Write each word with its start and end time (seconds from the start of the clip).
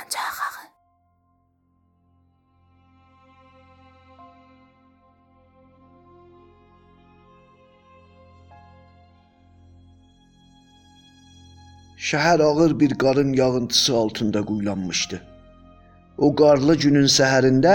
Gəncəxağı. 0.00 0.66
Şəhər 12.10 12.40
ağır 12.42 12.80
bir 12.80 12.94
qarın 13.02 13.32
yağıntısı 13.32 13.96
altında 13.96 14.44
quyulanmışdı. 14.44 15.22
O 16.18 16.34
qarlı 16.40 16.76
günün 16.84 17.08
səhərində 17.18 17.74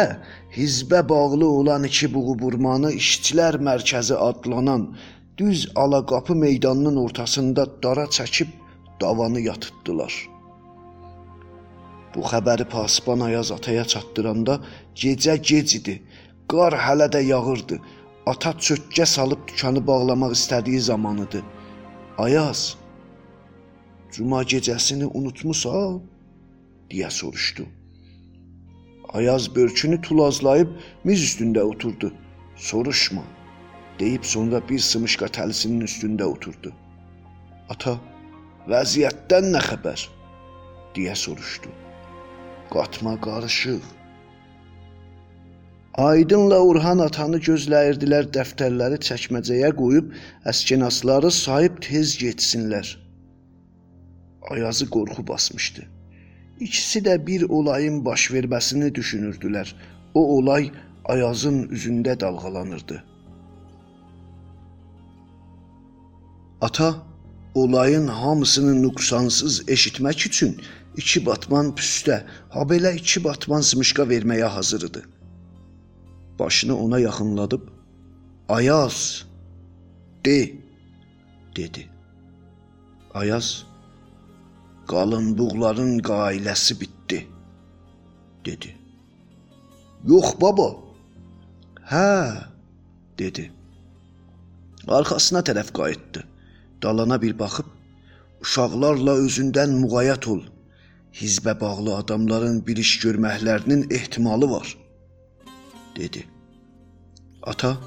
hizbə 0.57 1.09
bağlı 1.09 1.47
olan 1.47 1.83
iki 1.89 2.13
buğuburmanı 2.13 2.91
işçilər 3.01 3.61
mərkəzi 3.69 4.15
adlanan 4.29 4.95
düz 5.37 5.67
Alaqapı 5.75 6.35
meydanının 6.35 6.97
ortasında 7.05 7.83
dara 7.83 8.05
çəkib 8.17 8.47
davanı 9.01 9.41
yatırtdılar. 9.41 10.34
Bu 12.15 12.21
xəbəri 12.31 12.65
Pasban 12.75 13.19
Ayaz 13.19 13.51
ataya 13.51 13.85
çatdıranda 13.93 14.59
gecə 14.95 15.35
gec 15.49 15.75
idi. 15.79 15.95
Qar 16.51 16.73
hələ 16.85 17.07
də 17.15 17.21
yağırdı. 17.31 17.79
Ata 18.31 18.51
çökkə 18.65 19.05
salıb 19.05 19.47
dükanı 19.47 19.87
bağlamaq 19.87 20.31
istədiyi 20.39 20.79
zaman 20.79 21.17
idi. 21.25 21.43
Ayaz, 22.17 22.77
Cuma 24.15 24.43
gecəsini 24.43 25.07
unutmusan? 25.13 25.99
deyə 26.91 27.09
soruşdu. 27.11 27.65
Ayaz 29.13 29.55
börkünü 29.55 30.01
tulazlayıb 30.01 30.69
miz 31.03 31.23
üstündə 31.27 31.61
oturdu. 31.61 32.13
Soruşma, 32.55 33.23
deyib 33.99 34.23
sonra 34.23 34.61
bir 34.69 34.79
sımışqa 34.79 35.27
təlisinin 35.37 35.81
üstündə 35.89 36.23
oturdu. 36.23 36.71
Ata, 37.69 37.97
vəziyyətdən 38.71 39.51
nə 39.55 39.63
xəbər? 39.69 40.07
deyə 40.95 41.15
soruşdu. 41.15 41.69
Qatma 42.71 43.21
qarışıq. 43.21 43.83
Aydınla 45.95 46.57
Orhan 46.59 46.99
atanı 46.99 47.39
gözləyirdilər 47.47 48.27
dəftərləri 48.35 48.97
çəkməcəyə 49.07 49.69
qoyub 49.79 50.09
əskinasları 50.51 51.31
sayıb 51.31 51.77
tez 51.85 52.17
getsinlər. 52.19 52.89
Ayazı 54.51 54.89
qorxu 54.89 55.27
basmışdı. 55.27 55.85
İkisi 56.59 56.99
də 57.07 57.15
bir 57.27 57.49
olayın 57.49 58.05
baş 58.05 58.27
verməsini 58.31 58.91
düşünürdülər. 58.95 59.71
O 60.13 60.37
olay 60.37 60.71
Ayazın 61.05 61.63
üzündə 61.69 62.19
dalğalanırdı. 62.19 63.03
Ata 66.61 66.95
olayın 67.53 68.07
hamısını 68.07 68.81
nöqsansız 68.83 69.69
eşitmək 69.69 70.27
üçün 70.27 70.61
iki 70.97 71.21
batman 71.25 71.71
püstə, 71.77 72.23
ha 72.53 72.65
belə 72.69 72.95
iki 72.99 73.23
batman 73.23 73.61
sımışqa 73.61 74.07
verməyə 74.11 74.49
hazır 74.57 74.89
idi. 74.89 75.01
Başını 76.39 76.77
ona 76.77 76.99
yaxınladıb 76.99 77.61
Ayaz 78.49 79.25
de 80.25 80.53
dedi. 81.55 81.89
Ayaz 83.13 83.65
qalın 84.87 85.37
buğların 85.37 85.99
qailəsi 85.99 86.79
bitdi 86.81 87.27
dedi. 88.45 88.75
Yox 90.05 90.35
baba. 90.41 90.67
Hə 91.89 92.43
dedi. 93.17 93.51
Arxasına 94.87 95.39
tərəf 95.39 95.73
qayıtdı. 95.73 96.23
Dalana 96.83 97.17
bir 97.21 97.33
baxıb 97.39 97.65
uşaqlarla 98.45 99.17
özündən 99.25 99.73
müğayət 99.81 100.27
ol. 100.29 100.43
Hizbə 101.15 101.59
bağlı 101.59 101.95
adamların 101.95 102.57
bir 102.67 102.77
iş 102.77 102.99
görməklərinin 103.03 103.93
ehtimalı 103.93 104.51
var 104.51 104.77
dedi. 105.95 106.27
Ata 107.43 107.77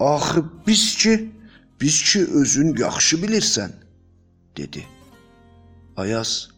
Axı 0.00 0.44
biz 0.66 0.96
ki, 0.96 1.32
biz 1.80 2.02
ki 2.02 2.26
özün 2.32 2.76
yaxşı 2.76 3.16
bilirsən 3.16 3.70
dedi. 4.56 4.86
Ayaz 5.96 6.48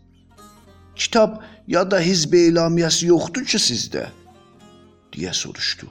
Kitab 0.96 1.42
ya 1.66 1.90
da 1.90 2.00
hizb 2.00 2.32
elamiyəsi 2.34 3.06
yoxdur 3.06 3.44
ki 3.46 3.58
sizdə 3.62 4.08
deyə 5.14 5.34
soruşdu. 5.34 5.86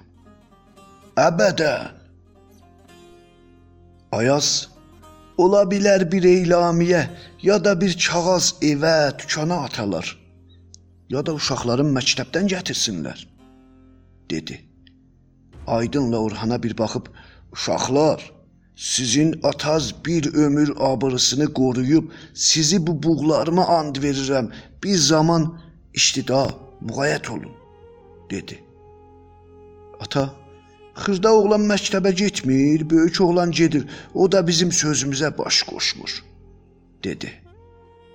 Əbədən. 1.15 1.95
Ayaz 4.11 4.69
ola 5.37 5.63
bilər 5.71 6.05
bir 6.11 6.23
elamiyə 6.23 7.03
ya 7.41 7.57
da 7.65 7.75
bir 7.81 7.93
kağız 8.05 8.55
evə, 8.61 9.19
dükana 9.19 9.57
atalar. 9.67 10.07
Ya 11.09 11.25
da 11.25 11.33
uşaqların 11.33 11.93
məktəbdən 11.97 12.49
gətirsinlər 12.53 13.27
dedi. 14.29 14.61
Aydınla 15.67 16.17
Orhana 16.17 16.63
bir 16.63 16.77
baxıb 16.77 17.05
uşaqlar 17.51 18.31
Sizin 18.77 19.39
ataz 19.43 20.05
bir 20.05 20.33
ömür 20.33 20.73
abırısını 20.79 21.53
qoruyub 21.53 22.03
sizi 22.33 22.87
bu 22.87 23.03
buğlarıma 23.03 23.67
and 23.67 23.95
verirəm. 23.95 24.51
Bir 24.83 24.95
zaman 24.95 25.59
iştida, 25.93 26.47
müğayət 26.85 27.31
olun, 27.31 27.51
dedi. 28.29 28.63
Ata, 29.99 30.29
xırda 31.03 31.33
oğlan 31.33 31.63
məktəbə 31.71 32.11
getmir, 32.21 32.89
böyük 32.89 33.21
oğlan 33.21 33.51
gedir. 33.51 33.83
O 34.13 34.31
da 34.31 34.47
bizim 34.47 34.69
sözümüzə 34.69 35.37
baş 35.37 35.63
qoşmur, 35.69 36.23
dedi. 37.03 37.31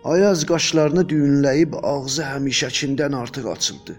Ayaz 0.04 0.46
qaşlarını 0.46 1.04
düyünləyib 1.10 1.76
ağzı 1.82 2.22
həmişəkindən 2.22 3.16
artıq 3.16 3.46
açıldı. 3.54 3.94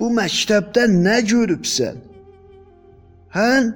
Bu 0.00 0.08
məktəbdə 0.18 0.88
nə 0.90 1.18
görübsən? 1.32 2.00
Hən? 3.36 3.70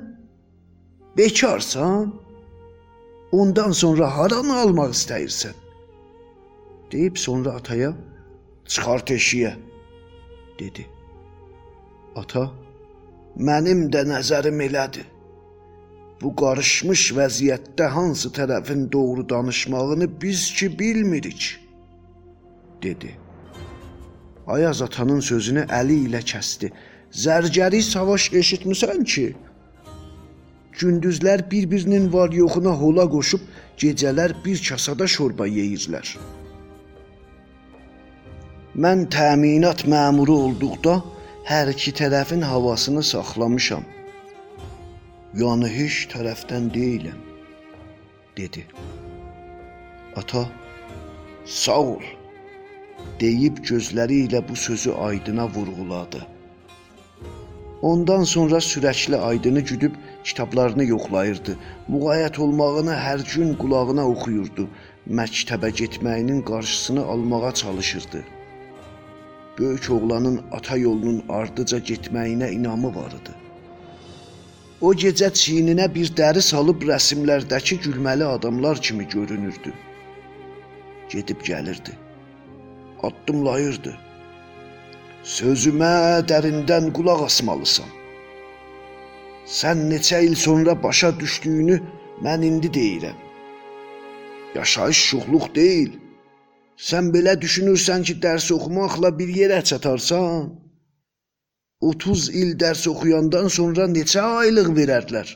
Bekarsan? 1.17 2.15
Ondan 3.33 3.71
sonra 3.73 4.17
haranı 4.17 4.57
almaq 4.63 4.91
istəyirsən? 4.99 5.55
deyib 6.93 7.17
sonra 7.17 7.51
ataya 7.51 7.93
çıxart 8.65 9.11
eşiyə 9.11 9.55
dedi. 10.59 10.87
Ata 12.17 12.51
mənim 13.37 13.87
də 13.93 14.07
nəzərim 14.09 14.61
elədir. 14.65 15.07
Bu 16.23 16.33
qarışmış 16.41 17.11
vəziyyətdə 17.17 17.91
hansı 17.93 18.31
tərəfin 18.33 18.87
doğru 18.93 19.29
danışmağını 19.29 20.09
biz 20.21 20.53
ki 20.57 20.79
bilmirik 20.79 21.59
dedi. 22.83 23.17
Ayaz 24.47 24.83
atanın 24.83 25.21
sözünü 25.21 25.67
əli 25.69 25.99
ilə 26.09 26.23
kəsdi. 26.25 26.71
Zərgəri 27.13 27.83
savaş 27.83 28.31
eşitmisən 28.41 29.05
ki? 29.05 29.27
Gündüzlər 30.79 31.45
bir-birinin 31.51 32.13
var-yoxuna 32.13 32.73
hola 32.81 33.07
qoşub, 33.11 33.41
gecələr 33.79 34.35
bir 34.45 34.61
kasada 34.69 35.07
şorba 35.07 35.47
yeyirlər. 35.49 36.17
Mən 38.77 39.07
təminat 39.13 39.87
məmuru 39.89 40.37
olduqda 40.47 40.97
hər 41.47 41.69
iki 41.71 41.93
tərəfin 41.95 42.43
havasını 42.43 43.05
saxlamışam. 43.07 43.85
Yəni 45.39 45.69
heç 45.71 45.99
tərəfdən 46.11 46.73
deyiləm, 46.75 47.21
dedi. 48.35 48.65
Ata, 50.19 50.43
sağ 51.47 51.79
ol, 51.93 52.09
deyib 53.23 53.63
gözləri 53.71 54.25
ilə 54.25 54.43
bu 54.49 54.59
sözü 54.59 54.99
Aydına 55.07 55.47
vurğuladı. 55.55 56.27
Ondan 57.83 58.25
sonra 58.25 58.59
sürəkli 58.59 59.17
Aydını 59.17 59.61
güdüb 59.61 59.95
kitablarını 60.25 60.85
yoxlayırdı. 60.85 61.55
Müğayət 61.89 62.41
olmağını 62.43 62.97
hər 63.07 63.23
gün 63.35 63.55
qulağına 63.55 64.09
oxuyurdu. 64.17 64.67
Məktəbə 65.07 65.71
getməyinin 65.83 66.43
qarşısını 66.43 67.05
almağa 67.05 67.55
çalışırdı. 67.55 68.25
Böyük 69.59 69.91
oğlanın 69.91 70.41
ata 70.53 70.77
yolunun 70.77 71.25
ardıca 71.29 71.79
getməyinə 71.79 72.51
inamı 72.53 72.95
var 72.95 73.13
idi. 73.19 73.35
O 74.81 74.93
gecə 74.95 75.31
çiyninə 75.33 75.87
bir 75.95 76.11
dəri 76.19 76.43
salıb 76.45 76.83
rəsmlərdəki 76.85 77.79
gülməli 77.85 78.25
adamlar 78.25 78.83
kimi 78.83 79.09
görünürdü. 79.09 79.73
Gedib 81.09 81.41
gəlirdi. 81.41 81.97
Addımlayırdı. 83.03 83.97
Sözümə 85.25 85.93
dərindən 86.29 86.93
qulaq 86.93 87.25
asmalısan. 87.31 87.89
Sən 89.59 89.87
neçə 89.91 90.21
il 90.27 90.35
sonra 90.35 90.83
başa 90.83 91.15
düşdüyünü 91.21 91.81
mən 92.25 92.45
indi 92.45 92.69
deyirəm. 92.79 93.17
Yaşayış 94.55 94.99
şuxluq 95.09 95.55
deyil. 95.55 95.93
Sən 96.77 97.11
belə 97.15 97.35
düşünürsən 97.41 98.05
ki, 98.05 98.19
dərs 98.21 98.51
oxumaqla 98.53 99.19
bir 99.19 99.29
yerə 99.41 99.63
çatarsan? 99.65 100.53
30 101.81 102.29
il 102.41 102.57
dərs 102.61 102.87
oxuyandan 102.89 103.49
sonra 103.49 103.85
neçə 103.97 104.21
aylıq 104.21 104.73
verərlər? 104.79 105.29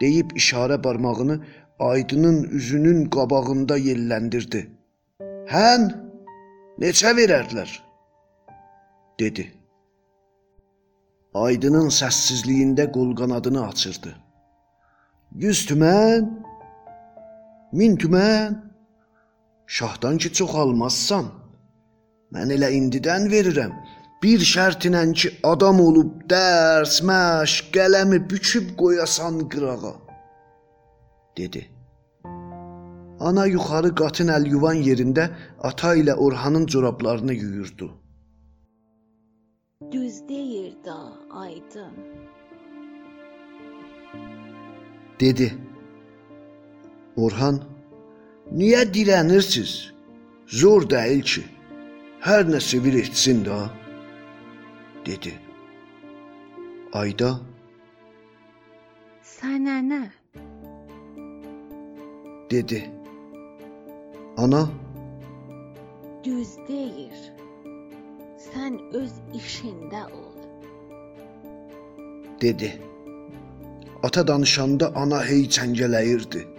deyib 0.00 0.30
işarə 0.36 0.84
barmağını 0.84 1.40
Aydının 1.78 2.44
üzünün 2.44 3.04
qabağında 3.10 3.76
yelləndirdi. 3.78 4.60
Hän 5.46 5.82
Neçə 6.78 7.10
verərdilər? 7.18 7.70
dedi. 9.20 9.44
Aydının 11.34 11.90
səssizliyində 11.96 12.86
qol 12.94 13.10
qanadını 13.18 13.66
açırdı. 13.66 14.14
100 15.44 15.66
tümən? 15.70 16.30
1000 17.72 17.96
tümən? 18.04 18.56
Şahdan 19.66 20.18
ki 20.18 20.32
çox 20.32 20.54
almazsan, 20.54 21.26
mən 22.34 22.52
elə 22.56 22.70
indidən 22.78 23.30
verirəm. 23.32 23.72
Bir 24.22 24.40
şərtlə 24.40 25.02
ki, 25.12 25.30
adam 25.44 25.80
olub 25.80 26.12
dərs, 26.32 27.00
məşq, 27.08 27.70
qələmi 27.76 28.18
büküb 28.30 28.76
qoyasan 28.80 29.48
qırağa, 29.52 29.94
dedi. 31.38 31.62
Ana 33.20 33.46
yuxarı 33.46 33.90
qatın 34.00 34.32
əlyuvan 34.36 34.80
yerində 34.88 35.28
ata 35.70 35.94
ilə 35.96 36.14
Orhanın 36.14 36.66
corablarını 36.66 37.34
yuyurdu. 37.34 37.90
Düz 39.92 40.28
deyir 40.28 40.72
da, 40.84 40.98
Aydın. 41.30 41.94
dedi. 45.20 45.54
Orhan, 47.16 47.60
niyə 48.52 48.84
dirənirsiniz? 48.94 49.92
Zor 50.46 50.84
deyil 50.90 51.22
ki. 51.22 51.44
Hər 52.24 52.44
nə 52.48 52.60
sevir 52.60 52.94
etsin 53.00 53.42
də, 53.44 53.56
dedi. 55.06 55.34
Ayda 56.92 57.30
Sənə 59.24 59.80
nə? 59.90 60.02
dedi. 62.50 62.80
Ana 64.36 64.68
Düz 66.24 66.56
deyir. 66.68 67.18
Sən 68.40 68.78
öz 68.96 69.12
işində 69.36 70.06
ol. 70.12 70.38
dedi. 72.40 72.72
Ata 74.02 74.26
danışanda 74.28 74.92
ana 74.94 75.24
hey 75.24 75.44
çəngələyirdi. 75.48 76.53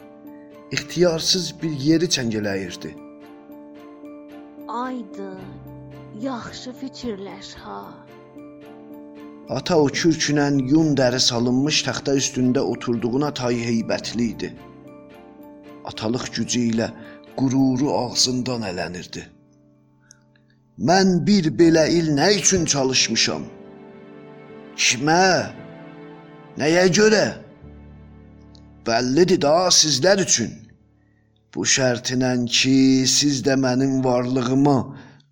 İxtiyarsız 0.71 1.61
bir 1.61 1.71
yeri 1.71 2.05
çəngələyirdi. 2.05 2.89
Aydın, 4.67 5.45
yaxşı 6.21 6.71
fikirləş 6.81 7.53
ha. 7.63 7.81
Ata 9.49 9.77
o 9.77 9.87
kürkünən 9.87 10.57
yun 10.71 10.95
dəri 10.97 11.19
salınmış 11.19 11.83
taxta 11.85 12.15
üstündə 12.21 12.59
oturduğuna 12.59 13.33
tay 13.33 13.55
heybətli 13.67 14.25
idi. 14.33 14.49
Atalıq 15.85 16.25
gücü 16.35 16.59
ilə 16.71 16.89
qüruru 17.37 17.93
ağzından 17.93 18.65
ələnirdi. 18.71 19.21
Mən 20.89 21.19
bir 21.27 21.53
belə 21.59 21.85
il 21.93 22.09
nə 22.17 22.33
üçün 22.41 22.65
çalışmışam? 22.65 23.45
Kimə? 24.75 25.53
Nəyə 26.57 26.89
görə? 26.97 27.44
Bəllidir 28.85 29.41
da 29.41 29.53
sizlər 29.73 30.19
üçün. 30.21 30.51
Bu 31.55 31.63
şərtinlə 31.75 32.33
ki, 32.57 32.77
siz 33.09 33.39
də 33.45 33.55
mənim 33.57 34.03
varlığıma, 34.05 34.75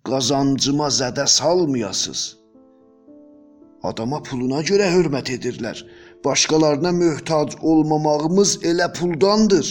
qazancıma 0.08 0.88
zədə 0.98 1.26
salmayasınız. 1.36 2.22
Adama 3.84 4.22
puluna 4.26 4.62
görə 4.70 4.88
hörmət 4.96 5.30
edirlər. 5.36 5.84
Başqalarına 6.24 6.92
möhtac 6.98 7.54
olmamağımız 7.62 8.56
elə 8.70 8.88
puldandır. 8.96 9.70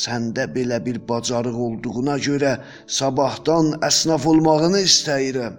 Səndə 0.00 0.48
belə 0.56 0.80
bir 0.86 0.98
bacarıq 1.08 1.62
olduğuna 1.68 2.16
görə 2.26 2.56
sabahdan 2.86 3.72
əsnaf 3.90 4.26
olmağını 4.26 4.82
istəyirəm. 4.88 5.54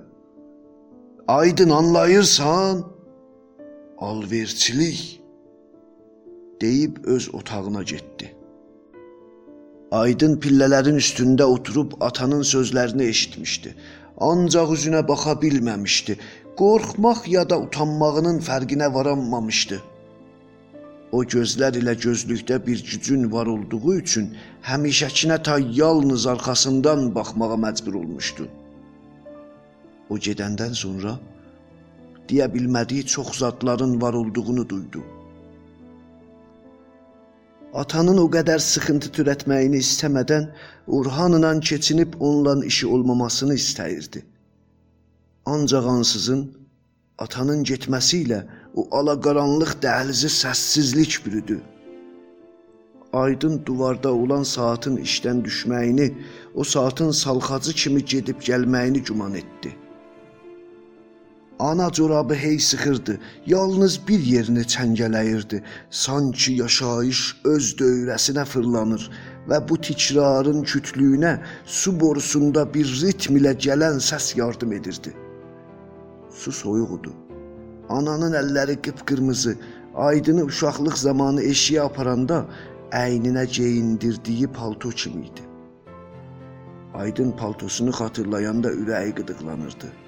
Aydın 1.27 1.69
anlayırsan? 1.69 2.85
Alverçilik 3.97 5.20
deyib 6.61 6.97
öz 7.03 7.35
otağına 7.35 7.83
getdi. 7.83 8.35
Aydın 9.91 10.37
pillələrin 10.39 10.99
üstündə 11.01 11.43
oturub 11.43 11.91
atanın 11.99 12.43
sözlərini 12.47 13.07
eşitmişdi. 13.13 13.75
Ancaq 14.17 14.71
üzünə 14.77 15.01
baxa 15.07 15.33
bilməmişdi. 15.41 16.17
Qorxmaq 16.61 17.25
ya 17.27 17.43
da 17.49 17.57
utanmağının 17.59 18.39
fərqinə 18.47 18.87
varanmamışdı. 18.93 19.81
O 21.11 21.23
gözlər 21.33 21.75
ilə 21.81 21.97
gözlükdə 22.05 22.61
bir 22.65 22.83
gücün 22.91 23.31
var 23.31 23.51
olduğu 23.51 23.95
üçün 23.95 24.29
həmişəkinə 24.63 25.41
ta 25.43 25.59
yalnız 25.59 26.27
arxasından 26.33 27.15
baxmağa 27.15 27.57
məcbur 27.65 27.97
olmuşdu. 28.03 28.47
O 30.09 30.17
gedəndən 30.27 30.77
sonra 30.83 31.17
deyə 32.29 32.47
bilmədiyi 32.53 33.05
çox 33.15 33.39
zadların 33.43 34.01
var 34.01 34.13
olduğunu 34.13 34.69
duydu. 34.69 35.03
Atanın 37.73 38.17
o 38.19 38.25
qədər 38.27 38.59
sıxıntı 38.59 39.09
törətməyini 39.15 39.79
istəmədən 39.79 40.49
Orhanla 40.87 41.51
keçinib 41.59 42.17
onunla 42.19 42.65
işi 42.65 42.87
olmamasını 42.87 43.55
istəyirdi. 43.55 44.25
Ancaq 45.45 45.85
ansızın 45.87 46.41
atanın 47.17 47.63
getməsi 47.63 48.23
ilə 48.25 48.41
o 48.75 48.87
alaqaranlıq 48.99 49.71
dəhlizi 49.85 50.29
səssizlik 50.29 51.25
bürüdü. 51.25 51.61
Aydın 53.13 53.61
duvarda 53.65 54.13
olan 54.13 54.43
saatın 54.43 54.97
işdən 54.97 55.43
düşməyini, 55.43 56.13
o 56.55 56.63
saatın 56.63 57.11
salxacı 57.11 57.73
kimi 57.73 58.05
gedib 58.05 58.39
gəlməyini 58.49 59.03
güman 59.03 59.33
etdi. 59.33 59.75
Ana 61.61 61.91
corabı 61.91 62.33
hey 62.33 62.59
sıxırdı, 62.59 63.19
yalnız 63.45 64.07
bir 64.07 64.19
yerini 64.19 64.63
çəngələyirdi. 64.73 65.61
Sanki 65.89 66.53
yaşayış 66.53 67.19
öz 67.45 67.67
dövrəsinə 67.81 68.45
fırlanır 68.45 69.05
və 69.49 69.59
bu 69.69 69.77
tikrarın 69.81 70.63
kütlüyünə 70.63 71.35
su 71.65 71.93
borusunda 71.99 72.65
bir 72.73 72.89
ritm 73.03 73.37
ilə 73.37 73.53
gələn 73.67 74.01
səs 74.09 74.31
yardım 74.39 74.73
edirdi. 74.79 75.13
Su 76.33 76.51
soyuqdu. 76.51 77.13
Ananın 77.89 78.33
əlləri 78.41 78.81
qıpqırmızı, 78.81 79.55
aydını 79.95 80.49
uşaqlıq 80.49 80.97
zamanı 81.05 81.45
eşiyə 81.53 81.85
aparanda 81.85 82.45
əyninə 83.05 83.45
geyindirdiyi 83.57 84.47
palto 84.47 84.89
kimi 84.89 85.27
idi. 85.29 85.43
Aydın 86.93 87.31
paltosunu 87.31 87.91
xatırlayanda 88.01 88.71
ürəyi 88.71 89.13
qıdıqlanırdı 89.15 90.00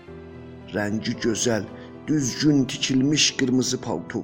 rəngi 0.76 1.14
gözəl, 1.26 1.64
düzgün 2.08 2.64
tikilmiş 2.66 3.32
qırmızı 3.38 3.82
palto. 3.82 4.24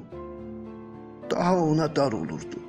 Daha 1.31 1.57
ona 1.57 1.95
dar 1.95 2.11
olurdu. 2.11 2.59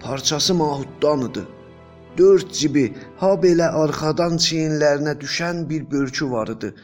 Parçası 0.00 0.54
mahuddan 0.54 1.30
idi. 1.30 1.42
Dörd 2.18 2.50
cibi, 2.50 2.94
ha 3.20 3.32
belə 3.42 3.68
arxadan 3.82 4.38
çiyinlərinə 4.44 5.14
düşən 5.20 5.68
bir 5.70 5.90
börkü 5.90 6.30
var 6.30 6.48
idi. 6.48 6.74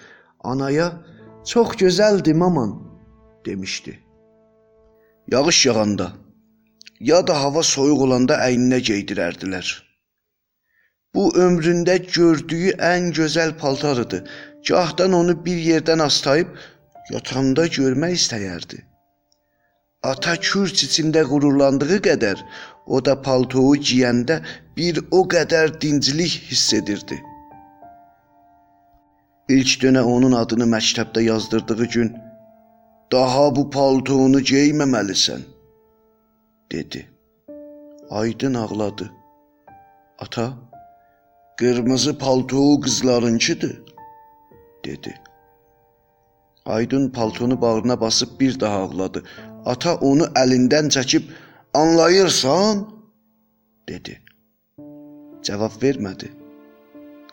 Anaya 0.40 0.92
çox 1.44 1.68
gözəldir 1.68 2.34
maman 2.34 2.82
demişdi. 3.46 3.98
Yağış 5.32 5.66
yağanda 5.66 6.12
ya 7.00 7.26
da 7.26 7.42
hava 7.42 7.62
soyuq 7.62 8.00
olanda 8.06 8.36
əyninə 8.48 8.78
geydirərdilər. 8.90 9.66
Bu 11.14 11.28
ömründə 11.46 11.96
gördüyü 12.14 12.72
ən 12.92 13.12
gözəl 13.18 13.56
paltarıdı. 13.58 14.24
Gahdan 14.68 15.12
onu 15.12 15.36
bir 15.44 15.60
yerdən 15.68 16.02
astayıb 16.02 16.48
yatanda 17.10 17.66
görmək 17.66 18.16
istəyərdi. 18.18 18.80
Ata 20.04 20.34
kürç 20.36 20.84
içində 20.86 21.22
qürurlandığı 21.28 22.00
qədər 22.08 22.42
o 22.86 23.00
da 23.04 23.14
paltoyu 23.22 23.80
giyəndə 23.90 24.40
bir 24.76 25.00
o 25.10 25.22
qədər 25.34 25.80
dinclik 25.80 26.34
hiss 26.50 26.74
edirdi. 26.80 27.20
İlk 29.48 29.80
dönə 29.84 30.02
onun 30.16 30.32
adını 30.32 30.66
məktəbdə 30.74 31.22
yazdırdığı 31.22 31.86
gün 31.94 32.14
"Daha 33.12 33.56
bu 33.56 33.70
paltonu 33.70 34.40
geyməməlisən" 34.40 35.42
dedi. 36.72 37.08
Aydın 38.10 38.54
ağladı. 38.54 39.10
Ata 40.18 40.52
Qırmızı 41.58 42.18
palto 42.18 42.80
qızlarınkidir, 42.80 43.82
dedi. 44.84 45.14
Aydın 46.66 47.10
paltonu 47.10 47.60
bağrına 47.60 48.00
basıb 48.00 48.40
bir 48.40 48.60
daha 48.60 48.78
ağladı. 48.78 49.22
Ata 49.64 49.94
onu 49.94 50.22
əlindən 50.22 50.88
çəkib, 50.96 51.22
"Anlayırsan?" 51.74 52.88
dedi. 53.88 54.22
Cavab 55.42 55.82
vermədi. 55.82 56.28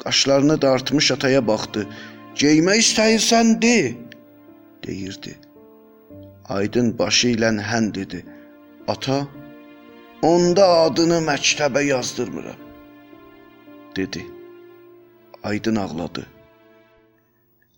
Qaşlarını 0.04 0.62
dartmış 0.62 1.12
ataya 1.12 1.48
baxdı. 1.48 1.88
"Geymək 2.36 2.78
istəyirsən 2.86 3.62
de," 3.62 3.96
deyirdi. 4.88 5.40
Aydın 6.50 7.00
başı 7.00 7.28
ilə 7.28 7.50
hən 7.72 7.94
dedi. 7.94 8.25
Ata, 8.88 9.28
onda 10.22 10.68
adını 10.68 11.20
məktəbə 11.32 11.84
yazdırmıram. 11.84 12.61
Dedi. 13.95 14.25
Aydın 15.43 15.75
ağladı. 15.75 16.25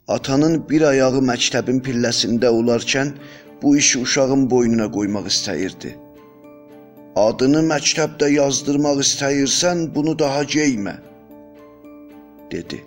Atanın 0.07 0.69
bir 0.69 0.81
ayağı 0.81 1.21
məktəbin 1.31 1.79
pilləsində 1.85 2.49
olarkən 2.59 3.13
bu 3.61 3.77
işi 3.77 3.99
uşağın 3.99 4.49
boynuna 4.51 4.89
qoymaq 4.91 5.29
istəyirdi. 5.31 5.95
Adını 7.15 7.61
məktəbdə 7.69 8.29
yazdırmaq 8.33 8.99
istəyirsən, 9.05 9.85
bunu 9.95 10.19
daha 10.19 10.43
geymə, 10.43 10.95
dedi. 12.51 12.79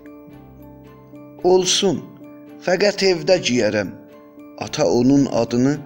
Olsun, 1.44 2.02
fəqət 2.66 3.06
evdə 3.12 3.38
giyərəm. 3.48 3.94
Ata 4.64 4.86
onun 4.98 5.26
adını 5.42 5.76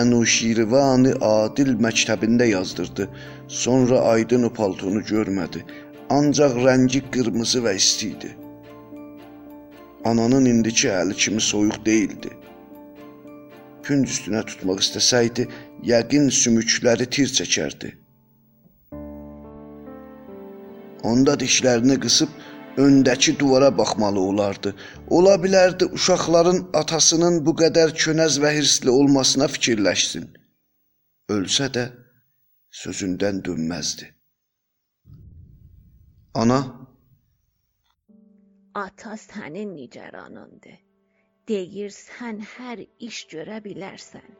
Ənuşirvani 0.00 1.16
Adil 1.26 1.72
məktəbində 1.86 2.46
yazdırdı. 2.46 3.08
Sonra 3.48 4.00
Aydın 4.12 4.42
o 4.48 4.50
paltonu 4.58 5.00
görmədi. 5.12 5.64
Ancaq 6.10 6.56
rəngi 6.64 7.00
qırmızı 7.14 7.60
və 7.64 7.76
isti 7.78 8.08
idi. 8.14 8.30
Ananın 10.10 10.48
indiki 10.52 10.88
əli 10.90 11.14
kimi 11.22 11.42
soyuq 11.48 11.78
değildi. 11.86 12.32
Gün 13.86 14.02
üstünə 14.08 14.42
tutmaq 14.48 14.82
istəsəydi, 14.84 15.46
yəqin 15.92 16.26
sümükləri 16.40 17.06
tir 17.14 17.30
çəkərdi. 17.38 17.92
Onda 21.10 21.38
dişlərini 21.44 21.96
qısıb 22.02 22.36
öndəki 22.86 23.38
duvara 23.38 23.70
baxmalı 23.78 24.20
olardı. 24.20 24.74
Ola 25.08 25.34
bilərdi 25.44 25.92
uşaqların 25.96 26.62
atasının 26.82 27.42
bu 27.46 27.54
qədər 27.62 27.94
könəz 28.04 28.42
və 28.42 28.56
hirsli 28.58 28.90
olmasına 28.90 29.48
fikirləşsin. 29.54 30.30
Ölsə 31.36 31.70
də 31.76 31.90
sözündən 32.82 33.44
dönməzdi. 33.46 34.16
Ana 36.34 36.88
Ata 38.74 39.16
sənin 39.16 39.74
nigeranındır. 39.76 40.78
Deyir 41.48 41.90
sən 41.90 42.38
hər 42.54 42.84
iş 43.08 43.18
görə 43.32 43.58
bilərsən. 43.64 44.30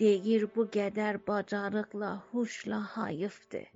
Deyir 0.00 0.46
bu 0.56 0.66
qədər 0.76 1.18
bacarıqla, 1.28 2.12
huşla 2.30 2.80
hayıfdır. 2.96 3.66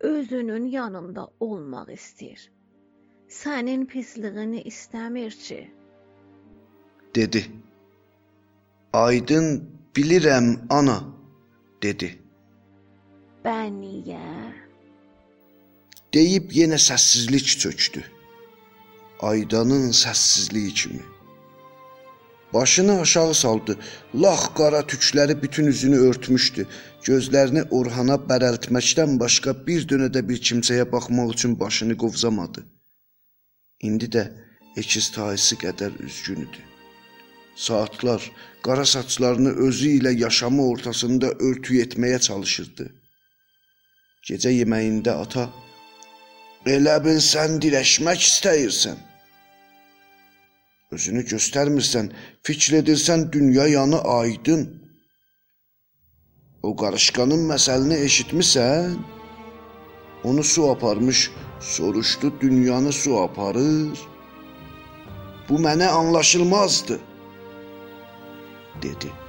Özünün 0.00 0.66
yanında 0.66 1.28
olmaq 1.40 1.88
istəyir. 1.98 2.50
Sənin 3.40 3.86
pisliyini 3.86 4.62
istəmir 4.72 5.30
ki. 5.46 5.60
dedi. 7.14 7.42
Aydın 8.92 9.46
bilirəm 9.94 10.46
ana 10.70 10.98
dedi. 11.82 12.10
Bən 13.44 13.80
niyə? 13.82 14.67
Deyib 16.14 16.52
yenə 16.56 16.78
səssizlik 16.80 17.46
çökdü. 17.62 18.02
Aydanın 19.20 19.90
səssizliyi 19.92 20.74
kimi. 20.74 21.02
Başını 22.54 23.00
aşağı 23.00 23.34
saldı. 23.34 23.76
Lax 24.14 24.46
qara 24.54 24.80
tükləri 24.80 25.42
bütün 25.42 25.66
üzünü 25.66 25.98
örtmüşdü. 26.08 26.66
Gözlərini 27.04 27.66
Orhana 27.70 28.16
bərəltməkdən 28.30 29.18
başqa 29.20 29.54
bir 29.66 29.84
dönə 29.90 30.08
də 30.14 30.24
bir 30.28 30.40
kimsəyə 30.48 30.88
baxmaq 30.92 31.34
üçün 31.34 31.60
başını 31.60 31.96
qovzamadı. 31.96 32.64
İndi 33.82 34.08
də 34.16 34.24
əkiz 34.80 35.12
tayısı 35.12 35.60
qədər 35.60 35.92
üzgün 36.08 36.40
idi. 36.48 36.64
Saatlar 37.56 38.32
qara 38.62 38.84
saçlarını 38.84 39.52
özü 39.68 39.88
ilə 40.00 40.16
yaşamı 40.18 40.68
ortasında 40.72 41.32
örtü 41.32 41.82
etməyə 41.84 42.20
çalışırdı. 42.20 42.92
Gecə 44.28 44.50
yeməyində 44.56 45.20
ata 45.24 45.50
"Elə 46.66 46.96
bil 47.04 47.20
sən 47.20 47.60
dirəşmək 47.62 48.20
istəyirsən." 48.30 48.98
Özünü 50.92 51.22
göstərmirsən, 51.32 52.12
fikr 52.42 52.78
edirsən 52.80 53.32
dünya 53.32 53.66
yanı 53.66 54.00
aydın. 54.00 54.62
O 56.62 56.76
qarışqanın 56.76 57.44
məsələni 57.50 57.98
eşitmisən? 58.06 58.96
Onu 60.24 60.44
su 60.44 60.70
aparmış, 60.70 61.30
soruşdu 61.60 62.32
dünyanı 62.40 62.92
su 62.92 63.20
aparır. 63.20 63.98
Bu 65.48 65.54
mənə 65.54 65.86
anlaşılmazdı, 65.86 67.00
dedi. 68.82 69.27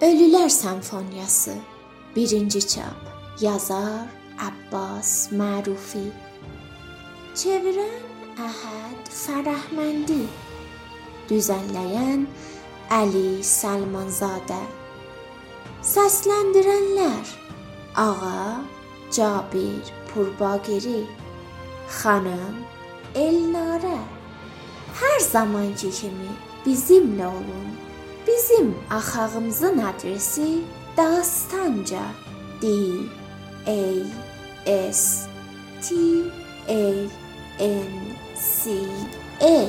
Ölülər 0.00 0.48
Senfoniyası 0.48 1.54
1-ci 2.16 2.68
çap 2.68 2.98
Yazar 3.40 4.06
Abbas 4.38 5.32
Marufi. 5.32 6.12
Çevirən 7.34 8.38
Əhəd 8.38 9.10
Fərəhməndi 9.10 10.20
Düzənləyən 11.30 12.22
Əli 12.94 13.42
Salmanzadə 13.42 14.60
Səsləndirənlər 15.82 17.34
Ağa 17.98 18.62
Cabir 19.10 19.82
Purbagiri 20.14 21.02
Xanım 21.98 22.62
Elnarə. 23.18 23.98
Hər 25.02 25.20
zamanki 25.26 25.90
kimi 25.90 26.30
bizimlə 26.62 27.26
olun. 27.34 27.87
Bizim 28.28 28.74
axağımızın 28.90 29.78
adresi 29.78 30.58
Dastanca 30.96 32.02
D 32.62 32.66
A 33.66 34.92
S 34.92 35.28
T 35.82 35.94
A 36.68 37.08
N 37.64 37.88
C 38.36 38.70
A 39.40 39.66